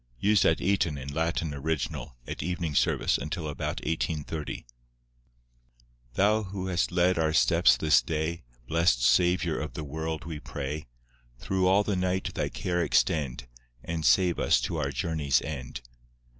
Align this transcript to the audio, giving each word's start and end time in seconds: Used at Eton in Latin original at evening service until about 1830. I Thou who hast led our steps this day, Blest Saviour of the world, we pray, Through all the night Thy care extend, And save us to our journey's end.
Used 0.19 0.45
at 0.45 0.59
Eton 0.59 0.97
in 0.97 1.09
Latin 1.13 1.53
original 1.53 2.15
at 2.25 2.41
evening 2.41 2.73
service 2.73 3.19
until 3.19 3.47
about 3.47 3.85
1830. 3.85 4.65
I 4.65 4.65
Thou 6.15 6.41
who 6.41 6.65
hast 6.65 6.91
led 6.91 7.19
our 7.19 7.33
steps 7.33 7.77
this 7.77 8.01
day, 8.01 8.43
Blest 8.67 9.03
Saviour 9.03 9.59
of 9.59 9.75
the 9.75 9.83
world, 9.83 10.25
we 10.25 10.39
pray, 10.39 10.87
Through 11.37 11.67
all 11.67 11.83
the 11.83 11.95
night 11.95 12.33
Thy 12.33 12.49
care 12.49 12.81
extend, 12.81 13.47
And 13.83 14.03
save 14.03 14.39
us 14.39 14.59
to 14.61 14.77
our 14.77 14.89
journey's 14.89 15.39
end. 15.43 15.81